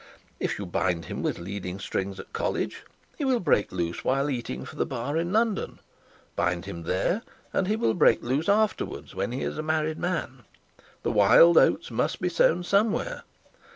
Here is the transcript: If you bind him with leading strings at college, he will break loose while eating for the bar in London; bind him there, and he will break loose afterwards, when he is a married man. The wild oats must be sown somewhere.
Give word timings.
If 0.39 0.57
you 0.57 0.65
bind 0.65 1.05
him 1.05 1.21
with 1.21 1.37
leading 1.37 1.77
strings 1.79 2.19
at 2.19 2.33
college, 2.33 2.85
he 3.19 3.23
will 3.23 3.39
break 3.39 3.71
loose 3.71 4.03
while 4.03 4.31
eating 4.31 4.65
for 4.65 4.75
the 4.75 4.83
bar 4.87 5.15
in 5.15 5.31
London; 5.31 5.77
bind 6.35 6.65
him 6.65 6.81
there, 6.85 7.21
and 7.53 7.67
he 7.67 7.75
will 7.75 7.93
break 7.93 8.23
loose 8.23 8.49
afterwards, 8.49 9.13
when 9.13 9.31
he 9.31 9.43
is 9.43 9.59
a 9.59 9.61
married 9.61 9.99
man. 9.99 10.39
The 11.03 11.11
wild 11.11 11.55
oats 11.55 11.91
must 11.91 12.19
be 12.19 12.29
sown 12.29 12.63
somewhere. 12.63 13.21